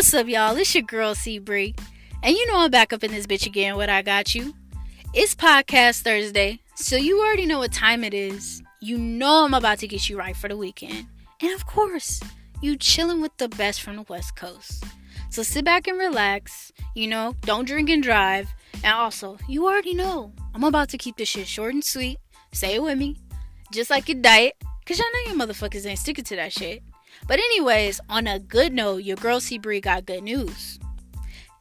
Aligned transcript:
What's 0.00 0.14
up, 0.14 0.28
y'all? 0.28 0.56
It's 0.56 0.74
your 0.74 0.82
girl 0.82 1.14
C 1.14 1.38
Bree, 1.38 1.74
and 2.22 2.34
you 2.34 2.46
know 2.46 2.60
I'm 2.60 2.70
back 2.70 2.94
up 2.94 3.04
in 3.04 3.10
this 3.10 3.26
bitch 3.26 3.44
again. 3.44 3.76
What 3.76 3.90
I 3.90 4.00
got 4.00 4.34
you? 4.34 4.54
It's 5.12 5.34
podcast 5.34 6.00
Thursday, 6.00 6.60
so 6.74 6.96
you 6.96 7.20
already 7.20 7.44
know 7.44 7.58
what 7.58 7.70
time 7.70 8.02
it 8.02 8.14
is. 8.14 8.62
You 8.80 8.96
know 8.96 9.44
I'm 9.44 9.52
about 9.52 9.78
to 9.80 9.86
get 9.86 10.08
you 10.08 10.18
right 10.18 10.34
for 10.34 10.48
the 10.48 10.56
weekend, 10.56 11.06
and 11.42 11.52
of 11.52 11.66
course, 11.66 12.18
you 12.62 12.78
chilling 12.78 13.20
with 13.20 13.36
the 13.36 13.50
best 13.50 13.82
from 13.82 13.96
the 13.96 14.06
West 14.08 14.36
Coast. 14.36 14.84
So 15.28 15.42
sit 15.42 15.66
back 15.66 15.86
and 15.86 15.98
relax. 15.98 16.72
You 16.94 17.06
know, 17.06 17.34
don't 17.42 17.66
drink 17.66 17.90
and 17.90 18.02
drive, 18.02 18.48
and 18.82 18.94
also, 18.94 19.36
you 19.50 19.66
already 19.66 19.92
know 19.92 20.32
I'm 20.54 20.64
about 20.64 20.88
to 20.88 20.98
keep 20.98 21.18
this 21.18 21.28
shit 21.28 21.46
short 21.46 21.74
and 21.74 21.84
sweet. 21.84 22.16
Say 22.52 22.76
it 22.76 22.82
with 22.82 22.96
me, 22.96 23.18
just 23.70 23.90
like 23.90 24.08
your 24.08 24.22
diet, 24.22 24.54
cause 24.86 24.98
y'all 24.98 25.08
know 25.12 25.30
your 25.34 25.46
motherfuckers 25.46 25.84
ain't 25.84 25.98
sticking 25.98 26.24
to 26.24 26.36
that 26.36 26.54
shit. 26.54 26.82
But 27.26 27.38
anyways, 27.38 28.00
on 28.08 28.26
a 28.26 28.38
good 28.38 28.72
note, 28.72 28.98
your 28.98 29.16
girl 29.16 29.40
C 29.40 29.58
got 29.58 30.06
good 30.06 30.22
news. 30.22 30.78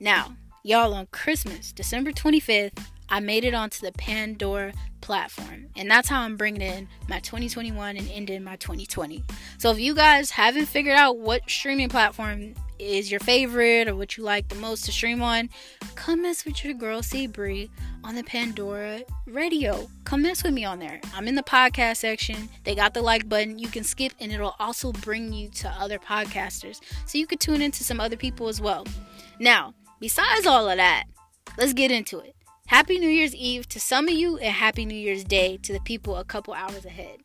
Now, 0.00 0.36
y'all 0.62 0.94
on 0.94 1.06
Christmas, 1.06 1.72
December 1.72 2.12
25th, 2.12 2.78
I 3.08 3.20
made 3.20 3.44
it 3.44 3.54
onto 3.54 3.84
the 3.84 3.92
Pandora 3.92 4.72
platform. 5.00 5.68
And 5.76 5.90
that's 5.90 6.08
how 6.08 6.22
I'm 6.22 6.36
bringing 6.36 6.62
in 6.62 6.88
my 7.08 7.20
2021 7.20 7.96
and 7.96 8.10
ending 8.10 8.44
my 8.44 8.56
2020. 8.56 9.24
So 9.58 9.70
if 9.70 9.80
you 9.80 9.94
guys 9.94 10.30
haven't 10.30 10.66
figured 10.66 10.96
out 10.96 11.18
what 11.18 11.48
streaming 11.48 11.88
platform 11.88 12.54
is 12.78 13.10
your 13.10 13.20
favorite 13.20 13.88
or 13.88 13.94
what 13.94 14.16
you 14.16 14.24
like 14.24 14.48
the 14.48 14.54
most 14.54 14.84
to 14.84 14.92
stream 14.92 15.22
on, 15.22 15.50
come 15.94 16.22
mess 16.22 16.44
with 16.44 16.64
your 16.64 16.74
girl 16.74 17.02
C 17.02 17.26
Bree 17.26 17.70
on 18.04 18.14
the 18.14 18.24
Pandora 18.24 19.02
radio. 19.26 19.88
Come 20.04 20.22
mess 20.22 20.42
with 20.42 20.54
me 20.54 20.64
on 20.64 20.78
there. 20.78 21.00
I'm 21.14 21.28
in 21.28 21.34
the 21.34 21.42
podcast 21.42 21.98
section. 21.98 22.48
They 22.64 22.74
got 22.74 22.94
the 22.94 23.02
like 23.02 23.28
button. 23.28 23.58
You 23.58 23.68
can 23.68 23.84
skip 23.84 24.12
and 24.20 24.32
it'll 24.32 24.56
also 24.58 24.92
bring 24.92 25.32
you 25.32 25.48
to 25.50 25.68
other 25.68 25.98
podcasters. 25.98 26.80
So 27.06 27.18
you 27.18 27.26
could 27.26 27.40
tune 27.40 27.62
into 27.62 27.84
some 27.84 28.00
other 28.00 28.16
people 28.16 28.48
as 28.48 28.60
well. 28.60 28.86
Now, 29.38 29.74
besides 30.00 30.46
all 30.46 30.68
of 30.68 30.76
that, 30.76 31.04
let's 31.56 31.72
get 31.72 31.90
into 31.90 32.18
it. 32.18 32.34
Happy 32.66 32.98
New 32.98 33.08
Year's 33.08 33.34
Eve 33.34 33.68
to 33.70 33.80
some 33.80 34.08
of 34.08 34.14
you 34.14 34.36
and 34.38 34.54
Happy 34.54 34.84
New 34.84 34.94
Year's 34.94 35.24
Day 35.24 35.56
to 35.62 35.72
the 35.72 35.80
people 35.80 36.16
a 36.16 36.24
couple 36.24 36.52
hours 36.52 36.84
ahead. 36.84 37.18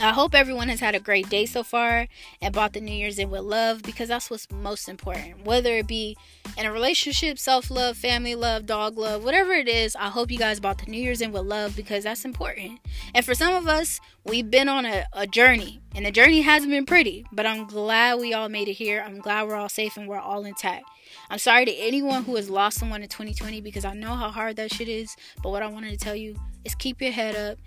I 0.00 0.10
hope 0.12 0.34
everyone 0.34 0.68
has 0.68 0.80
had 0.80 0.94
a 0.94 1.00
great 1.00 1.28
day 1.28 1.46
so 1.46 1.62
far 1.62 2.08
and 2.40 2.54
bought 2.54 2.72
the 2.72 2.80
New 2.80 2.92
Year's 2.92 3.18
in 3.18 3.30
with 3.30 3.42
love 3.42 3.82
because 3.82 4.08
that's 4.08 4.30
what's 4.30 4.50
most 4.50 4.88
important. 4.88 5.44
Whether 5.44 5.76
it 5.76 5.86
be 5.86 6.16
in 6.58 6.66
a 6.66 6.72
relationship, 6.72 7.38
self 7.38 7.70
love, 7.70 7.96
family 7.96 8.34
love, 8.34 8.66
dog 8.66 8.98
love, 8.98 9.22
whatever 9.22 9.52
it 9.52 9.68
is, 9.68 9.94
I 9.94 10.08
hope 10.08 10.30
you 10.30 10.38
guys 10.38 10.58
bought 10.58 10.78
the 10.78 10.90
New 10.90 11.00
Year's 11.00 11.20
in 11.20 11.30
with 11.30 11.44
love 11.44 11.76
because 11.76 12.04
that's 12.04 12.24
important. 12.24 12.80
And 13.14 13.24
for 13.24 13.34
some 13.34 13.54
of 13.54 13.68
us, 13.68 14.00
we've 14.24 14.50
been 14.50 14.68
on 14.68 14.86
a, 14.86 15.04
a 15.12 15.26
journey 15.26 15.80
and 15.94 16.04
the 16.04 16.10
journey 16.10 16.40
hasn't 16.40 16.72
been 16.72 16.86
pretty, 16.86 17.24
but 17.30 17.46
I'm 17.46 17.66
glad 17.66 18.18
we 18.18 18.34
all 18.34 18.48
made 18.48 18.68
it 18.68 18.74
here. 18.74 19.04
I'm 19.06 19.20
glad 19.20 19.46
we're 19.46 19.56
all 19.56 19.68
safe 19.68 19.96
and 19.96 20.08
we're 20.08 20.18
all 20.18 20.44
intact. 20.44 20.84
I'm 21.30 21.38
sorry 21.38 21.64
to 21.66 21.72
anyone 21.72 22.24
who 22.24 22.34
has 22.36 22.50
lost 22.50 22.78
someone 22.78 23.02
in 23.02 23.08
2020 23.08 23.60
because 23.60 23.84
I 23.84 23.92
know 23.92 24.14
how 24.14 24.30
hard 24.30 24.56
that 24.56 24.72
shit 24.72 24.88
is. 24.88 25.14
But 25.42 25.50
what 25.50 25.62
I 25.62 25.68
wanted 25.68 25.90
to 25.90 25.98
tell 25.98 26.16
you 26.16 26.34
is 26.64 26.74
keep 26.74 27.00
your 27.00 27.12
head 27.12 27.36
up 27.36 27.58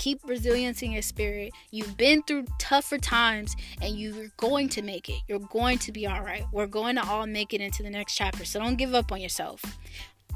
keep 0.00 0.18
resilience 0.24 0.80
in 0.80 0.90
your 0.90 1.02
spirit. 1.02 1.52
You've 1.70 1.96
been 1.98 2.22
through 2.22 2.46
tougher 2.58 2.96
times 2.96 3.54
and 3.82 3.96
you're 3.96 4.32
going 4.38 4.70
to 4.70 4.82
make 4.82 5.10
it. 5.10 5.20
You're 5.28 5.38
going 5.38 5.76
to 5.78 5.92
be 5.92 6.06
all 6.06 6.22
right. 6.22 6.44
We're 6.52 6.66
going 6.66 6.96
to 6.96 7.06
all 7.06 7.26
make 7.26 7.52
it 7.52 7.60
into 7.60 7.82
the 7.82 7.90
next 7.90 8.14
chapter. 8.14 8.46
So 8.46 8.58
don't 8.58 8.76
give 8.76 8.94
up 8.94 9.12
on 9.12 9.20
yourself. 9.20 9.62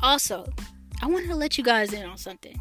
Also, 0.03 0.47
I 1.01 1.07
wanted 1.07 1.29
to 1.29 1.35
let 1.35 1.57
you 1.57 1.65
guys 1.65 1.95
in 1.95 2.05
on 2.05 2.19
something. 2.19 2.61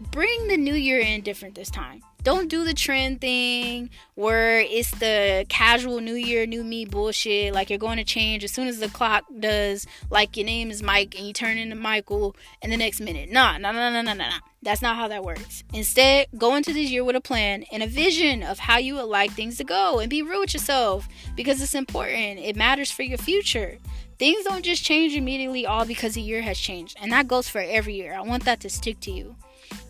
Bring 0.00 0.48
the 0.48 0.56
new 0.56 0.74
year 0.74 1.00
in 1.00 1.22
different 1.22 1.54
this 1.54 1.70
time. 1.70 2.02
Don't 2.22 2.48
do 2.48 2.64
the 2.64 2.74
trend 2.74 3.20
thing 3.20 3.88
where 4.14 4.58
it's 4.58 4.90
the 4.90 5.46
casual 5.48 6.00
new 6.00 6.14
year, 6.14 6.44
new 6.44 6.64
me 6.64 6.84
bullshit. 6.84 7.54
Like 7.54 7.70
you're 7.70 7.78
going 7.78 7.98
to 7.98 8.04
change 8.04 8.42
as 8.42 8.50
soon 8.50 8.66
as 8.66 8.80
the 8.80 8.88
clock 8.88 9.24
does, 9.38 9.86
like 10.10 10.36
your 10.36 10.44
name 10.44 10.70
is 10.70 10.82
Mike 10.82 11.14
and 11.16 11.26
you 11.26 11.32
turn 11.32 11.56
into 11.56 11.76
Michael 11.76 12.34
in 12.62 12.70
the 12.70 12.76
next 12.76 13.00
minute. 13.00 13.30
Nah, 13.30 13.58
nah, 13.58 13.72
nah, 13.72 13.90
nah, 13.90 14.02
nah, 14.02 14.14
nah. 14.14 14.32
That's 14.60 14.82
not 14.82 14.96
how 14.96 15.06
that 15.08 15.24
works. 15.24 15.62
Instead, 15.72 16.26
go 16.36 16.56
into 16.56 16.72
this 16.72 16.90
year 16.90 17.04
with 17.04 17.14
a 17.14 17.20
plan 17.20 17.64
and 17.70 17.82
a 17.82 17.86
vision 17.86 18.42
of 18.42 18.58
how 18.58 18.78
you 18.78 18.96
would 18.96 19.04
like 19.04 19.30
things 19.30 19.56
to 19.58 19.64
go 19.64 20.00
and 20.00 20.10
be 20.10 20.20
real 20.20 20.40
with 20.40 20.52
yourself 20.52 21.08
because 21.36 21.62
it's 21.62 21.76
important. 21.76 22.40
It 22.40 22.56
matters 22.56 22.90
for 22.90 23.04
your 23.04 23.18
future. 23.18 23.78
Things 24.18 24.44
don't 24.44 24.64
just 24.64 24.82
change 24.82 25.14
immediately 25.14 25.64
all 25.64 25.84
because 25.84 26.16
a 26.16 26.20
year 26.20 26.42
has 26.42 26.58
changed. 26.58 26.96
And 27.00 27.12
that 27.12 27.28
goes 27.28 27.48
for 27.48 27.60
every 27.60 27.94
year. 27.94 28.14
I 28.14 28.22
want 28.22 28.44
that 28.46 28.60
to 28.60 28.68
stick 28.68 28.98
to 29.00 29.12
you. 29.12 29.36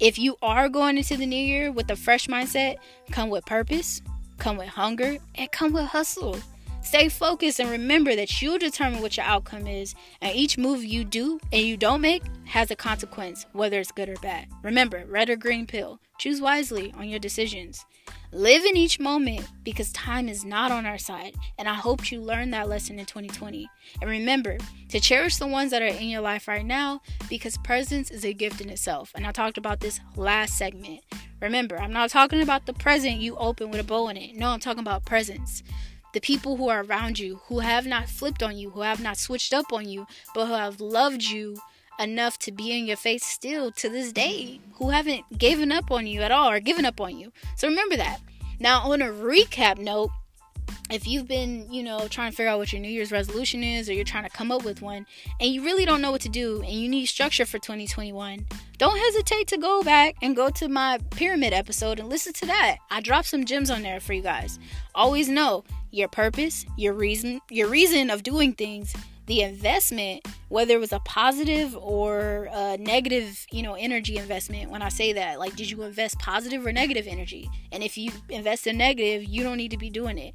If 0.00 0.18
you 0.18 0.36
are 0.42 0.68
going 0.68 0.98
into 0.98 1.16
the 1.16 1.26
new 1.26 1.36
year 1.36 1.72
with 1.72 1.90
a 1.90 1.96
fresh 1.96 2.26
mindset, 2.26 2.76
come 3.10 3.30
with 3.30 3.46
purpose, 3.46 4.02
come 4.38 4.56
with 4.56 4.68
hunger, 4.68 5.16
and 5.34 5.50
come 5.52 5.72
with 5.72 5.86
hustle. 5.86 6.38
Stay 6.86 7.08
focused 7.08 7.58
and 7.58 7.68
remember 7.68 8.14
that 8.14 8.40
you 8.40 8.60
determine 8.60 9.02
what 9.02 9.16
your 9.16 9.26
outcome 9.26 9.66
is, 9.66 9.92
and 10.20 10.36
each 10.36 10.56
move 10.56 10.84
you 10.84 11.02
do 11.02 11.40
and 11.52 11.62
you 11.62 11.76
don't 11.76 12.00
make 12.00 12.22
has 12.44 12.70
a 12.70 12.76
consequence, 12.76 13.44
whether 13.52 13.80
it's 13.80 13.90
good 13.90 14.08
or 14.08 14.14
bad. 14.22 14.46
Remember, 14.62 15.04
red 15.08 15.28
or 15.28 15.34
green 15.34 15.66
pill. 15.66 15.98
Choose 16.18 16.40
wisely 16.40 16.94
on 16.96 17.08
your 17.08 17.18
decisions. 17.18 17.84
Live 18.30 18.64
in 18.64 18.76
each 18.76 19.00
moment 19.00 19.48
because 19.64 19.90
time 19.90 20.28
is 20.28 20.44
not 20.44 20.70
on 20.70 20.86
our 20.86 20.96
side, 20.96 21.34
and 21.58 21.68
I 21.68 21.74
hope 21.74 22.12
you 22.12 22.20
learned 22.20 22.54
that 22.54 22.68
lesson 22.68 23.00
in 23.00 23.04
2020. 23.04 23.68
And 24.00 24.08
remember 24.08 24.56
to 24.90 25.00
cherish 25.00 25.38
the 25.38 25.48
ones 25.48 25.72
that 25.72 25.82
are 25.82 25.86
in 25.86 26.08
your 26.08 26.20
life 26.20 26.46
right 26.46 26.64
now 26.64 27.00
because 27.28 27.58
presence 27.58 28.12
is 28.12 28.24
a 28.24 28.32
gift 28.32 28.60
in 28.60 28.70
itself. 28.70 29.10
And 29.16 29.26
I 29.26 29.32
talked 29.32 29.58
about 29.58 29.80
this 29.80 29.98
last 30.14 30.56
segment. 30.56 31.00
Remember, 31.40 31.80
I'm 31.80 31.92
not 31.92 32.10
talking 32.10 32.42
about 32.42 32.66
the 32.66 32.74
present 32.74 33.16
you 33.16 33.36
open 33.38 33.72
with 33.72 33.80
a 33.80 33.84
bow 33.84 34.08
in 34.08 34.16
it. 34.16 34.36
No, 34.36 34.50
I'm 34.50 34.60
talking 34.60 34.80
about 34.80 35.04
presence 35.04 35.64
the 36.16 36.20
people 36.22 36.56
who 36.56 36.70
are 36.70 36.82
around 36.82 37.18
you, 37.18 37.42
who 37.48 37.58
have 37.58 37.86
not 37.86 38.08
flipped 38.08 38.42
on 38.42 38.56
you, 38.56 38.70
who 38.70 38.80
have 38.80 39.02
not 39.02 39.18
switched 39.18 39.52
up 39.52 39.70
on 39.70 39.86
you, 39.86 40.06
but 40.34 40.46
who 40.46 40.54
have 40.54 40.80
loved 40.80 41.22
you 41.22 41.58
enough 42.00 42.38
to 42.38 42.50
be 42.50 42.72
in 42.72 42.86
your 42.86 42.96
face 42.96 43.22
still 43.22 43.70
to 43.72 43.90
this 43.90 44.14
day, 44.14 44.58
who 44.76 44.88
haven't 44.88 45.38
given 45.38 45.70
up 45.70 45.90
on 45.90 46.06
you 46.06 46.22
at 46.22 46.32
all 46.32 46.48
or 46.50 46.58
given 46.58 46.86
up 46.86 47.02
on 47.02 47.18
you. 47.18 47.30
So 47.54 47.68
remember 47.68 47.98
that. 47.98 48.20
Now, 48.58 48.90
on 48.90 49.02
a 49.02 49.08
recap 49.08 49.76
note, 49.76 50.08
if 50.90 51.06
you've 51.06 51.26
been, 51.26 51.72
you 51.72 51.82
know, 51.82 52.06
trying 52.08 52.30
to 52.30 52.36
figure 52.36 52.50
out 52.50 52.58
what 52.58 52.72
your 52.72 52.80
New 52.80 52.88
Year's 52.88 53.10
resolution 53.10 53.62
is 53.62 53.88
or 53.88 53.92
you're 53.92 54.04
trying 54.04 54.24
to 54.24 54.30
come 54.30 54.52
up 54.52 54.64
with 54.64 54.82
one 54.82 55.06
and 55.40 55.50
you 55.50 55.64
really 55.64 55.84
don't 55.84 56.00
know 56.00 56.10
what 56.10 56.20
to 56.22 56.28
do 56.28 56.62
and 56.62 56.72
you 56.72 56.88
need 56.88 57.06
structure 57.06 57.44
for 57.44 57.58
2021, 57.58 58.46
don't 58.78 58.98
hesitate 58.98 59.48
to 59.48 59.58
go 59.58 59.82
back 59.82 60.14
and 60.22 60.36
go 60.36 60.50
to 60.50 60.68
my 60.68 60.98
pyramid 61.10 61.52
episode 61.52 61.98
and 61.98 62.08
listen 62.08 62.32
to 62.34 62.46
that. 62.46 62.76
I 62.90 63.00
dropped 63.00 63.28
some 63.28 63.44
gems 63.44 63.70
on 63.70 63.82
there 63.82 64.00
for 64.00 64.12
you 64.12 64.22
guys. 64.22 64.58
Always 64.94 65.28
know 65.28 65.64
your 65.90 66.08
purpose, 66.08 66.64
your 66.76 66.92
reason, 66.92 67.40
your 67.50 67.68
reason 67.68 68.10
of 68.10 68.22
doing 68.22 68.52
things 68.52 68.94
the 69.26 69.42
investment, 69.42 70.26
whether 70.48 70.74
it 70.74 70.80
was 70.80 70.92
a 70.92 71.00
positive 71.00 71.76
or 71.76 72.48
a 72.52 72.76
negative, 72.78 73.44
you 73.50 73.62
know, 73.62 73.74
energy 73.74 74.16
investment. 74.16 74.70
When 74.70 74.82
I 74.82 74.88
say 74.88 75.12
that, 75.14 75.38
like, 75.38 75.56
did 75.56 75.70
you 75.70 75.82
invest 75.82 76.18
positive 76.18 76.64
or 76.64 76.72
negative 76.72 77.06
energy? 77.08 77.50
And 77.72 77.82
if 77.82 77.98
you 77.98 78.12
invest 78.28 78.66
in 78.66 78.78
negative, 78.78 79.24
you 79.24 79.42
don't 79.42 79.56
need 79.56 79.72
to 79.72 79.78
be 79.78 79.90
doing 79.90 80.18
it. 80.18 80.34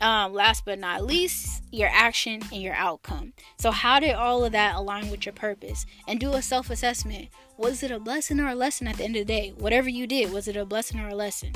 Um, 0.00 0.32
last 0.32 0.64
but 0.64 0.78
not 0.78 1.04
least, 1.04 1.64
your 1.72 1.88
action 1.92 2.40
and 2.52 2.62
your 2.62 2.74
outcome. 2.74 3.32
So, 3.58 3.72
how 3.72 3.98
did 3.98 4.14
all 4.14 4.44
of 4.44 4.52
that 4.52 4.76
align 4.76 5.10
with 5.10 5.26
your 5.26 5.32
purpose? 5.32 5.84
And 6.06 6.20
do 6.20 6.32
a 6.32 6.42
self 6.42 6.70
assessment. 6.70 7.28
Was 7.56 7.82
it 7.82 7.90
a 7.90 7.98
blessing 7.98 8.38
or 8.38 8.48
a 8.48 8.54
lesson 8.54 8.86
at 8.86 8.98
the 8.98 9.04
end 9.04 9.16
of 9.16 9.26
the 9.26 9.32
day? 9.32 9.52
Whatever 9.58 9.88
you 9.88 10.06
did, 10.06 10.32
was 10.32 10.46
it 10.46 10.56
a 10.56 10.64
blessing 10.64 11.00
or 11.00 11.08
a 11.08 11.14
lesson? 11.16 11.52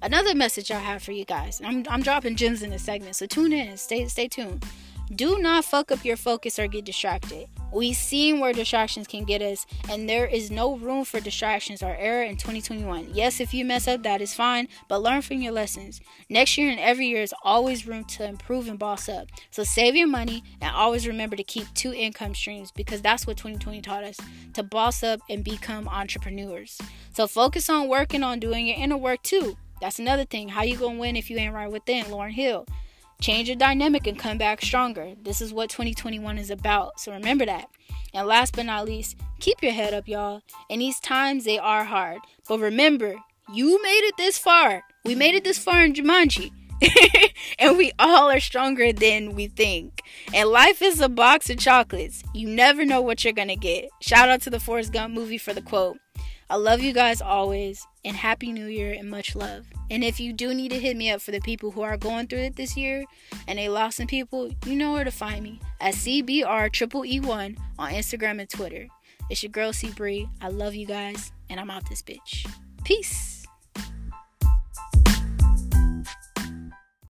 Another 0.00 0.34
message 0.34 0.70
I 0.70 0.78
have 0.78 1.02
for 1.02 1.12
you 1.12 1.24
guys. 1.26 1.60
I'm, 1.62 1.84
I'm 1.88 2.02
dropping 2.02 2.36
gems 2.36 2.62
in 2.62 2.70
this 2.70 2.82
segment, 2.82 3.16
so 3.16 3.26
tune 3.26 3.52
in. 3.52 3.68
And 3.68 3.80
stay 3.80 4.06
stay 4.08 4.28
tuned. 4.28 4.64
Do 5.12 5.38
not 5.38 5.66
fuck 5.66 5.92
up 5.92 6.04
your 6.04 6.16
focus 6.16 6.58
or 6.58 6.66
get 6.66 6.86
distracted. 6.86 7.48
We've 7.74 7.96
seen 7.96 8.40
where 8.40 8.52
distractions 8.52 9.06
can 9.06 9.24
get 9.24 9.42
us, 9.42 9.66
and 9.90 10.08
there 10.08 10.26
is 10.26 10.50
no 10.50 10.76
room 10.76 11.04
for 11.04 11.20
distractions 11.20 11.82
or 11.82 11.94
error 11.94 12.22
in 12.22 12.36
2021. 12.36 13.08
Yes, 13.12 13.38
if 13.38 13.52
you 13.52 13.64
mess 13.64 13.86
up, 13.86 14.02
that 14.04 14.22
is 14.22 14.32
fine, 14.32 14.66
but 14.88 15.02
learn 15.02 15.20
from 15.20 15.42
your 15.42 15.52
lessons. 15.52 16.00
Next 16.30 16.56
year 16.56 16.70
and 16.70 16.80
every 16.80 17.06
year 17.06 17.20
is 17.20 17.34
always 17.42 17.86
room 17.86 18.04
to 18.04 18.26
improve 18.26 18.66
and 18.66 18.78
boss 18.78 19.08
up. 19.08 19.28
So 19.50 19.62
save 19.62 19.94
your 19.94 20.06
money 20.06 20.42
and 20.62 20.74
always 20.74 21.06
remember 21.06 21.36
to 21.36 21.44
keep 21.44 21.66
two 21.74 21.92
income 21.92 22.34
streams 22.34 22.72
because 22.72 23.02
that's 23.02 23.26
what 23.26 23.36
2020 23.36 23.82
taught 23.82 24.04
us 24.04 24.16
to 24.54 24.62
boss 24.62 25.02
up 25.02 25.20
and 25.28 25.44
become 25.44 25.86
entrepreneurs. 25.88 26.78
So 27.12 27.26
focus 27.26 27.68
on 27.68 27.88
working 27.88 28.22
on 28.22 28.40
doing 28.40 28.66
your 28.66 28.78
inner 28.78 28.96
work 28.96 29.22
too. 29.22 29.56
That's 29.80 29.98
another 29.98 30.24
thing. 30.24 30.48
How 30.48 30.62
you 30.62 30.76
gonna 30.76 30.98
win 30.98 31.16
if 31.16 31.28
you 31.28 31.36
ain't 31.36 31.52
right 31.52 31.70
within? 31.70 32.06
Lauryn 32.06 32.32
Hill. 32.32 32.66
Change 33.20 33.48
your 33.48 33.56
dynamic 33.56 34.06
and 34.06 34.18
come 34.18 34.38
back 34.38 34.62
stronger. 34.62 35.14
This 35.22 35.40
is 35.40 35.52
what 35.52 35.70
2021 35.70 36.38
is 36.38 36.50
about. 36.50 37.00
So 37.00 37.12
remember 37.12 37.46
that. 37.46 37.68
And 38.12 38.26
last 38.26 38.54
but 38.54 38.66
not 38.66 38.84
least, 38.84 39.16
keep 39.40 39.62
your 39.62 39.72
head 39.72 39.94
up, 39.94 40.06
y'all. 40.06 40.42
In 40.68 40.78
these 40.78 41.00
times, 41.00 41.44
they 41.44 41.58
are 41.58 41.84
hard. 41.84 42.18
But 42.48 42.60
remember, 42.60 43.14
you 43.52 43.82
made 43.82 44.06
it 44.06 44.16
this 44.16 44.38
far. 44.38 44.82
We 45.04 45.14
made 45.14 45.34
it 45.34 45.44
this 45.44 45.58
far 45.58 45.84
in 45.84 45.94
Jumanji. 45.94 46.50
and 47.58 47.76
we 47.76 47.92
all 47.98 48.30
are 48.30 48.40
stronger 48.40 48.92
than 48.92 49.34
we 49.34 49.48
think. 49.48 50.02
And 50.32 50.48
life 50.48 50.82
is 50.82 51.00
a 51.00 51.08
box 51.08 51.50
of 51.50 51.58
chocolates. 51.58 52.22
You 52.34 52.48
never 52.48 52.84
know 52.84 53.00
what 53.00 53.24
you're 53.24 53.32
going 53.32 53.48
to 53.48 53.56
get. 53.56 53.88
Shout 54.00 54.28
out 54.28 54.42
to 54.42 54.50
the 54.50 54.60
Forrest 54.60 54.92
Gump 54.92 55.14
movie 55.14 55.38
for 55.38 55.52
the 55.52 55.62
quote. 55.62 55.98
I 56.50 56.56
love 56.56 56.80
you 56.80 56.92
guys 56.92 57.20
always. 57.20 57.86
and 58.04 58.16
Happy 58.16 58.52
New 58.52 58.66
Year 58.66 58.92
and 58.92 59.10
much 59.10 59.34
love. 59.34 59.66
And 59.90 60.04
if 60.04 60.20
you 60.20 60.32
do 60.32 60.52
need 60.54 60.70
to 60.70 60.78
hit 60.78 60.96
me 60.96 61.10
up 61.10 61.20
for 61.20 61.30
the 61.30 61.40
people 61.40 61.70
who 61.70 61.82
are 61.82 61.96
going 61.96 62.26
through 62.26 62.40
it 62.40 62.56
this 62.56 62.76
year 62.76 63.04
and 63.48 63.58
they 63.58 63.68
lost 63.68 63.96
some 63.96 64.06
people, 64.06 64.50
you 64.66 64.76
know 64.76 64.92
where 64.92 65.04
to 65.04 65.10
find 65.10 65.42
me 65.42 65.60
at 65.80 65.94
CBR 65.94 66.70
Triple 66.72 67.04
E 67.06 67.20
One 67.20 67.56
on 67.78 67.92
Instagram 67.92 68.40
and 68.40 68.48
Twitter. 68.48 68.88
It's 69.30 69.42
your 69.42 69.50
girl 69.50 69.72
C 69.72 69.90
Bree. 69.90 70.28
I 70.42 70.48
love 70.48 70.74
you 70.74 70.86
guys, 70.86 71.32
and 71.48 71.58
I'm 71.58 71.70
out 71.70 71.88
this 71.88 72.02
bitch. 72.02 72.46
Peace. 72.84 73.43